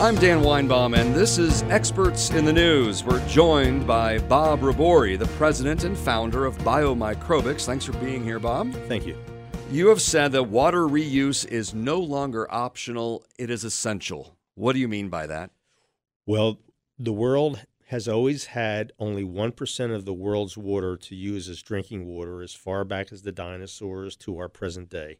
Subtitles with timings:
[0.00, 3.02] I'm Dan Weinbaum, and this is Experts in the News.
[3.02, 7.66] We're joined by Bob Rebori, the president and founder of Biomicrobics.
[7.66, 8.72] Thanks for being here, Bob.
[8.86, 9.16] Thank you.
[9.72, 14.36] You have said that water reuse is no longer optional, it is essential.
[14.54, 15.50] What do you mean by that?
[16.26, 16.60] Well,
[16.96, 22.06] the world has always had only 1% of the world's water to use as drinking
[22.06, 25.18] water as far back as the dinosaurs to our present day.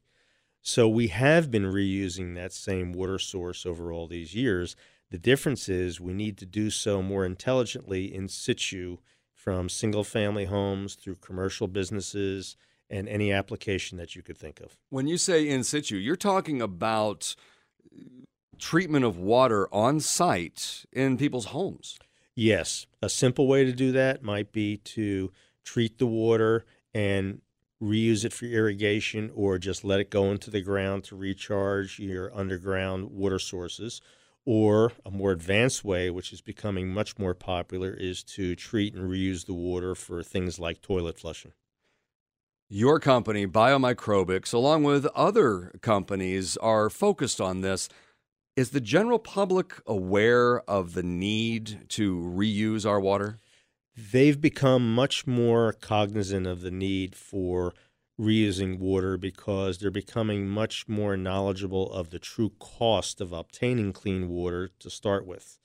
[0.68, 4.76] So we have been reusing that same water source over all these years.
[5.10, 8.98] The difference is we need to do so more intelligently in situ
[9.32, 12.54] from single family homes through commercial businesses
[12.90, 14.76] and any application that you could think of.
[14.90, 17.34] When you say in situ, you're talking about
[18.58, 21.98] treatment of water on site in people's homes.
[22.34, 22.84] Yes.
[23.00, 25.32] A simple way to do that might be to
[25.64, 27.40] treat the water and
[27.82, 32.34] reuse it for irrigation or just let it go into the ground to recharge your
[32.36, 34.00] underground water sources.
[34.44, 39.10] Or a more advanced way, which is becoming much more popular, is to treat and
[39.10, 41.52] reuse the water for things like toilet flushing.
[42.70, 47.88] Your company, Biomicrobics, along with other companies, are focused on this.
[48.56, 53.38] Is the general public aware of the need to reuse our water?
[53.98, 57.74] They've become much more cognizant of the need for
[58.18, 64.28] reusing water because they're becoming much more knowledgeable of the true cost of obtaining clean
[64.28, 65.58] water to start with.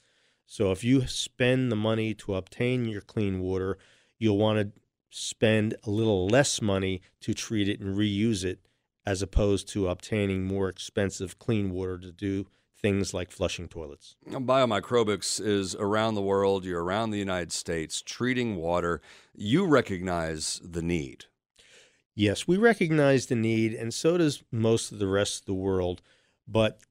[0.47, 3.77] So if you spend the money to obtain your clean water,
[4.17, 8.59] you'll want to spend a little less money to treat it and reuse it
[9.05, 12.47] as opposed to obtaining more expensive clean water to do
[12.83, 14.17] things like flushing toilets.
[14.29, 19.01] Biomicrobics is around the world, you're around the United States treating water.
[19.33, 21.25] You recognize the need.
[22.13, 26.01] Yes, we recognize the need, and so does most of the rest of the world.
[26.47, 26.81] But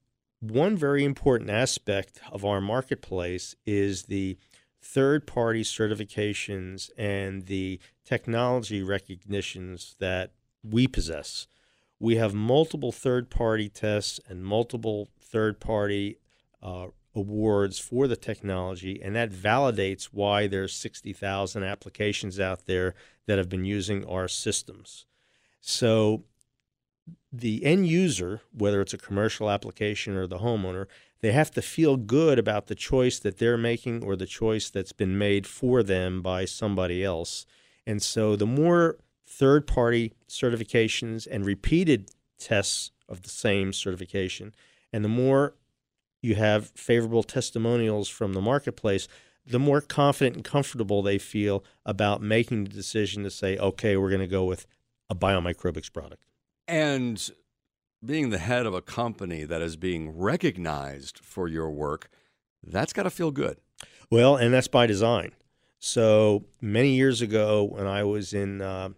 [0.41, 4.37] one very important aspect of our marketplace is the
[4.81, 10.31] third party certifications and the technology recognitions that
[10.63, 11.47] we possess.
[11.99, 16.19] We have multiple third party tests and multiple third party
[16.61, 22.93] uh, awards for the technology, and that validates why there's 60,000 applications out there
[23.25, 25.05] that have been using our systems.
[25.59, 26.23] So
[27.31, 30.85] the end user, whether it's a commercial application or the homeowner,
[31.21, 34.91] they have to feel good about the choice that they're making or the choice that's
[34.91, 37.45] been made for them by somebody else.
[37.87, 44.53] And so the more third party certifications and repeated tests of the same certification,
[44.93, 45.55] and the more
[46.21, 49.07] you have favorable testimonials from the marketplace,
[49.45, 54.09] the more confident and comfortable they feel about making the decision to say, okay, we're
[54.09, 54.65] going to go with
[55.09, 56.23] a biomicrobics product.
[56.67, 57.29] And
[58.05, 62.09] being the head of a company that is being recognized for your work,
[62.63, 63.57] that's got to feel good.
[64.09, 65.31] Well, and that's by design.
[65.79, 68.89] So many years ago, when I was in uh,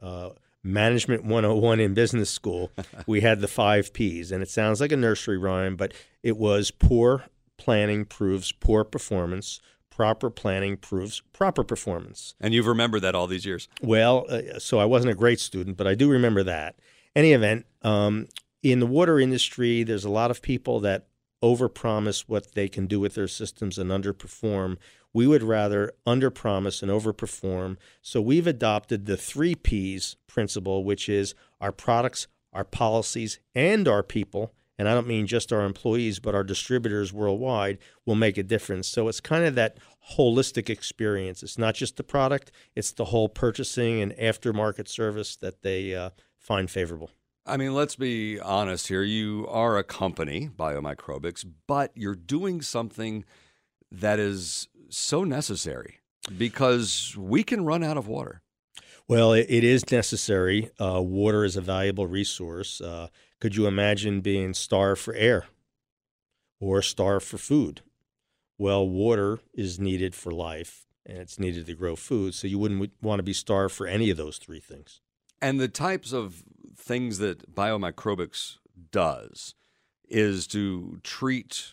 [0.00, 0.30] uh,
[0.64, 2.70] Management 101 in business school,
[3.06, 4.30] we had the five P's.
[4.32, 5.92] And it sounds like a nursery rhyme, but
[6.22, 7.24] it was poor
[7.58, 9.60] planning proves poor performance.
[9.90, 12.34] Proper planning proves proper performance.
[12.40, 13.68] And you've remembered that all these years.
[13.82, 16.76] Well, uh, so I wasn't a great student, but I do remember that.
[17.14, 18.28] Any event, um,
[18.62, 21.08] in the water industry, there's a lot of people that
[21.42, 24.76] overpromise what they can do with their systems and underperform.
[25.12, 27.76] We would rather underpromise and overperform.
[28.00, 34.02] So we've adopted the three P's principle, which is our products, our policies, and our
[34.02, 34.54] people.
[34.78, 38.88] And I don't mean just our employees, but our distributors worldwide will make a difference.
[38.88, 39.76] So it's kind of that
[40.16, 41.42] holistic experience.
[41.42, 46.10] It's not just the product, it's the whole purchasing and aftermarket service that they uh,
[46.38, 47.10] find favorable.
[47.44, 49.02] I mean, let's be honest here.
[49.02, 53.24] You are a company, Biomicrobics, but you're doing something
[53.90, 55.98] that is so necessary
[56.38, 58.42] because we can run out of water.
[59.08, 60.70] Well, it, it is necessary.
[60.80, 62.80] Uh, water is a valuable resource.
[62.80, 63.08] Uh,
[63.40, 65.46] could you imagine being starved for air
[66.60, 67.82] or starved for food?
[68.56, 72.34] Well, water is needed for life and it's needed to grow food.
[72.34, 75.00] So you wouldn't want to be starved for any of those three things.
[75.42, 76.44] And the types of
[76.76, 78.58] things that biomicrobics
[78.92, 79.54] does
[80.08, 81.72] is to treat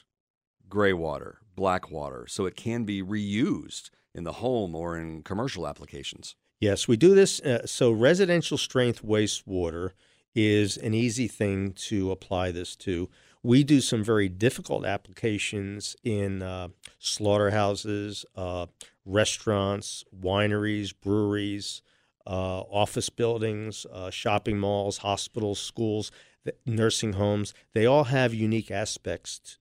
[0.67, 5.67] gray water, black water, so it can be reused in the home or in commercial
[5.67, 6.35] applications.
[6.59, 7.39] Yes, we do this.
[7.41, 9.91] Uh, so, residential strength wastewater
[10.33, 13.07] is an easy thing to apply this to.
[13.43, 18.65] We do some very difficult applications in uh, slaughterhouses, uh,
[19.05, 21.81] restaurants, wineries, breweries,
[22.29, 26.11] uh, office buildings, uh, shopping malls, hospitals, schools,
[26.65, 27.55] nursing homes.
[27.73, 29.57] They all have unique aspects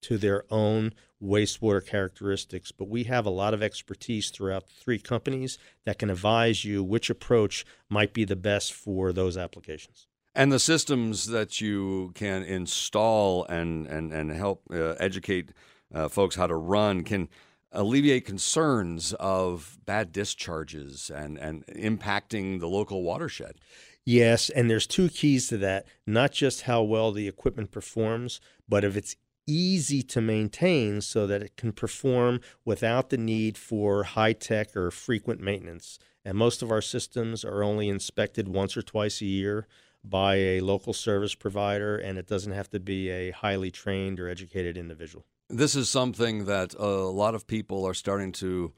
[0.00, 5.58] to their own wastewater characteristics, but we have a lot of expertise throughout three companies
[5.84, 10.06] that can advise you which approach might be the best for those applications.
[10.34, 15.50] And the systems that you can install and, and, and help uh, educate
[15.94, 17.28] uh, folks how to run can
[17.76, 23.56] alleviate concerns of bad discharges and, and impacting the local watershed.
[24.04, 28.84] Yes, and there's two keys to that not just how well the equipment performs, but
[28.84, 34.32] if it's easy to maintain so that it can perform without the need for high
[34.32, 35.98] tech or frequent maintenance.
[36.24, 39.68] And most of our systems are only inspected once or twice a year
[40.02, 44.28] by a local service provider, and it doesn't have to be a highly trained or
[44.28, 45.24] educated individual.
[45.48, 48.72] This is something that a lot of people are starting to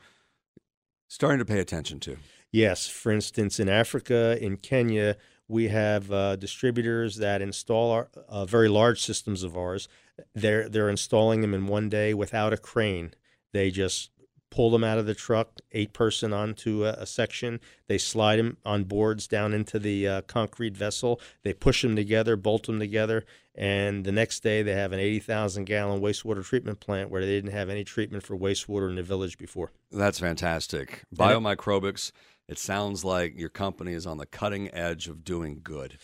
[1.09, 2.17] starting to pay attention to.
[2.51, 5.17] Yes, for instance, in Africa, in Kenya,
[5.49, 9.89] we have uh, distributors that install our, uh, very large systems of ours.
[10.35, 13.15] They're they're installing them in one day without a crane.
[13.53, 14.11] They just
[14.51, 17.61] pull them out of the truck, eight person onto a, a section.
[17.87, 21.21] They slide them on boards down into the uh, concrete vessel.
[21.43, 23.25] They push them together, bolt them together,
[23.55, 27.53] and the next day they have an 80,000 gallon wastewater treatment plant where they didn't
[27.53, 29.73] have any treatment for wastewater in the village before.
[29.91, 31.03] That's fantastic.
[31.15, 32.13] Biomicrobics,
[32.49, 35.99] it sounds like your company is on the cutting edge of doing good.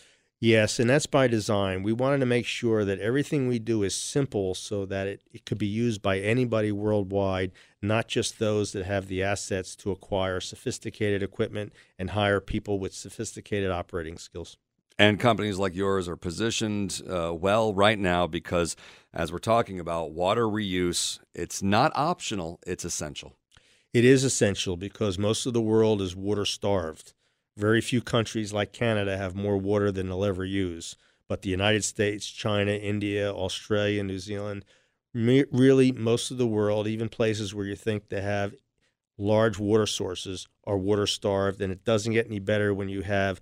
[0.45, 1.81] Yes, and that's by design.
[1.81, 5.43] We wanted to make sure that everything we do is simple so that it, it
[5.43, 7.51] could be used by anybody worldwide,
[7.81, 12.93] not just those that have the assets to acquire sophisticated equipment and hire people with
[12.93, 14.57] sophisticated operating skills.
[14.99, 18.75] And companies like yours are positioned uh, well right now because,
[19.15, 23.35] as we're talking about water reuse, it's not optional, it's essential.
[23.95, 27.14] It is essential because most of the world is water starved.
[27.57, 30.95] Very few countries like Canada have more water than they'll ever use.
[31.27, 34.65] But the United States, China, India, Australia, New Zealand,
[35.13, 38.53] really most of the world, even places where you think they have
[39.17, 41.61] large water sources, are water starved.
[41.61, 43.41] And it doesn't get any better when you have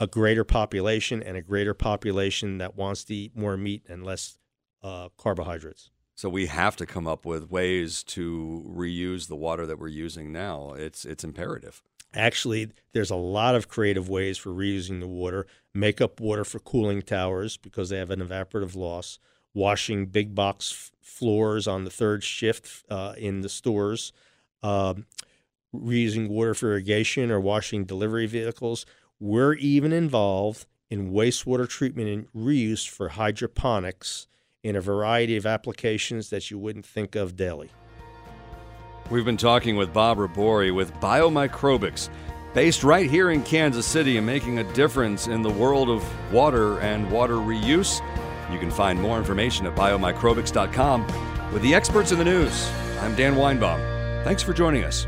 [0.00, 4.38] a greater population and a greater population that wants to eat more meat and less
[4.82, 5.90] uh, carbohydrates.
[6.14, 10.32] So we have to come up with ways to reuse the water that we're using
[10.32, 10.74] now.
[10.76, 11.82] It's it's imperative.
[12.14, 15.46] Actually, there's a lot of creative ways for reusing the water.
[15.74, 19.18] Make up water for cooling towers because they have an evaporative loss.
[19.54, 24.12] Washing big box f- floors on the third shift uh, in the stores.
[24.62, 25.06] Um,
[25.74, 28.84] reusing water for irrigation or washing delivery vehicles.
[29.18, 34.26] We're even involved in wastewater treatment and reuse for hydroponics
[34.62, 37.70] in a variety of applications that you wouldn't think of daily.
[39.10, 42.08] We've been talking with Bob Rebori with Biomicrobics,
[42.54, 46.78] based right here in Kansas City and making a difference in the world of water
[46.80, 48.00] and water reuse.
[48.50, 52.70] You can find more information at biomicrobics.com with the experts in the news.
[53.00, 54.24] I'm Dan Weinbaum.
[54.24, 55.06] Thanks for joining us.